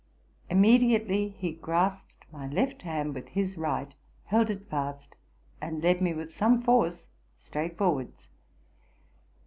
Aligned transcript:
Immediately 0.49 1.29
he 1.29 1.51
grasped 1.51 2.25
my 2.31 2.47
left 2.47 2.81
hand 2.81 3.13
with 3.13 3.27
his 3.27 3.55
right, 3.55 3.93
held 4.23 4.49
it 4.49 4.67
fast, 4.67 5.15
and 5.61 5.83
led 5.83 6.01
me 6.01 6.11
with 6.11 6.33
some 6.33 6.63
force 6.63 7.05
straight 7.37 7.77
forwards. 7.77 8.27